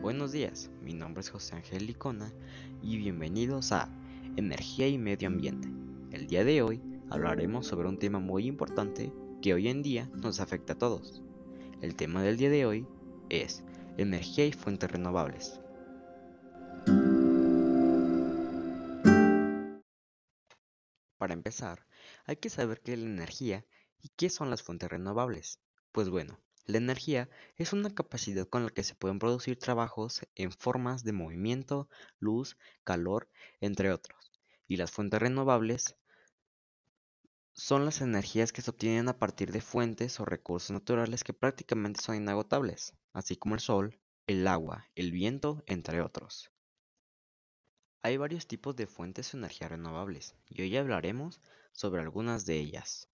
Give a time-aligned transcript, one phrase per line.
[0.00, 2.32] Buenos días, mi nombre es José Ángel Licona
[2.80, 3.90] y bienvenidos a
[4.36, 5.68] Energía y Medio Ambiente.
[6.12, 6.80] El día de hoy
[7.10, 9.12] hablaremos sobre un tema muy importante
[9.42, 11.24] que hoy en día nos afecta a todos.
[11.82, 12.86] El tema del día de hoy
[13.28, 13.64] es
[13.98, 15.60] energía y fuentes renovables.
[21.18, 21.84] Para empezar,
[22.24, 23.66] hay que saber qué es la energía
[24.00, 25.60] y qué son las fuentes renovables.
[25.90, 30.52] Pues bueno, la energía es una capacidad con la que se pueden producir trabajos en
[30.52, 31.88] formas de movimiento,
[32.20, 33.28] luz, calor,
[33.60, 34.30] entre otros.
[34.68, 35.96] Y las fuentes renovables
[37.58, 42.00] son las energías que se obtienen a partir de fuentes o recursos naturales que prácticamente
[42.00, 43.98] son inagotables, así como el sol,
[44.28, 46.52] el agua, el viento, entre otros.
[48.02, 51.40] Hay varios tipos de fuentes de energía renovables y hoy hablaremos
[51.72, 53.08] sobre algunas de ellas.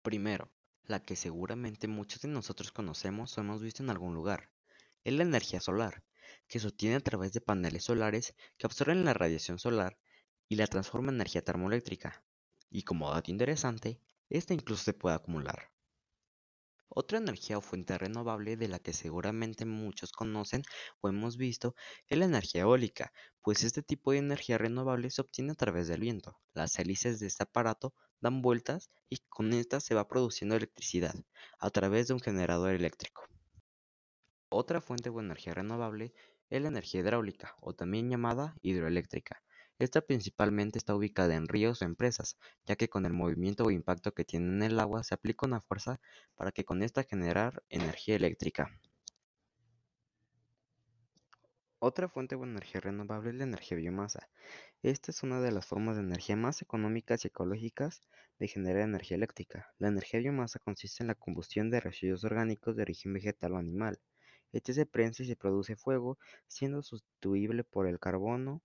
[0.00, 0.50] Primero,
[0.84, 4.48] la que seguramente muchos de nosotros conocemos o hemos visto en algún lugar,
[5.04, 6.02] es la energía solar,
[6.48, 9.98] que se obtiene a través de paneles solares que absorben la radiación solar
[10.48, 12.24] y la transforman en energía termoeléctrica,
[12.72, 15.70] y como dato interesante, esta incluso se puede acumular.
[16.88, 20.62] Otra energía o fuente renovable de la que seguramente muchos conocen
[21.00, 21.74] o hemos visto
[22.08, 23.12] es la energía eólica,
[23.42, 26.38] pues este tipo de energía renovable se obtiene a través del viento.
[26.52, 31.14] Las hélices de este aparato dan vueltas y con estas se va produciendo electricidad
[31.58, 33.22] a través de un generador eléctrico.
[34.50, 36.12] Otra fuente de energía renovable
[36.50, 39.42] es la energía hidráulica o también llamada hidroeléctrica.
[39.78, 44.12] Esta principalmente está ubicada en ríos o empresas, ya que con el movimiento o impacto
[44.12, 46.00] que tiene en el agua se aplica una fuerza
[46.36, 48.70] para que con esta generar energía eléctrica.
[51.84, 54.28] Otra fuente de energía renovable es la energía biomasa.
[54.84, 58.02] Esta es una de las formas de energía más económicas y ecológicas
[58.38, 59.66] de generar energía eléctrica.
[59.78, 63.98] La energía biomasa consiste en la combustión de residuos orgánicos de origen vegetal o animal.
[64.52, 68.62] Este se prensa y se produce fuego, siendo sustituible por el carbono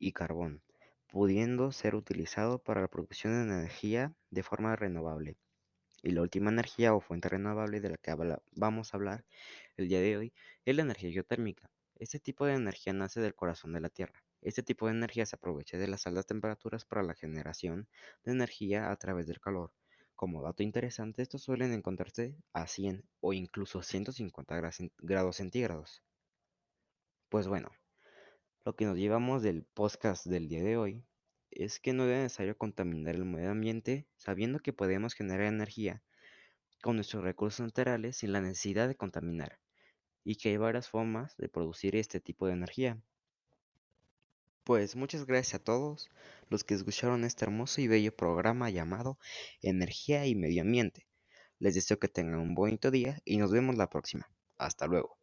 [0.00, 0.62] y carbón,
[1.06, 5.36] pudiendo ser utilizado para la producción de energía de forma renovable.
[6.02, 8.16] Y la última energía o fuente renovable de la que
[8.52, 9.24] vamos a hablar
[9.76, 10.32] el día de hoy
[10.64, 11.70] es la energía geotérmica.
[11.96, 14.24] Este tipo de energía nace del corazón de la Tierra.
[14.40, 17.86] Este tipo de energía se aprovecha de las altas temperaturas para la generación
[18.24, 19.74] de energía a través del calor.
[20.14, 24.60] Como dato interesante, estos suelen encontrarse a 100 o incluso 150
[24.98, 26.02] grados centígrados.
[27.28, 27.70] Pues bueno,
[28.64, 31.04] lo que nos llevamos del podcast del día de hoy
[31.50, 36.02] es que no es necesario contaminar el medio ambiente sabiendo que podemos generar energía
[36.82, 39.58] con nuestros recursos naturales sin la necesidad de contaminar
[40.24, 43.00] y que hay varias formas de producir este tipo de energía.
[44.64, 46.10] Pues muchas gracias a todos
[46.48, 49.18] los que escucharon este hermoso y bello programa llamado
[49.62, 51.06] Energía y Medio Ambiente.
[51.58, 54.30] Les deseo que tengan un bonito día y nos vemos la próxima.
[54.58, 55.16] Hasta luego.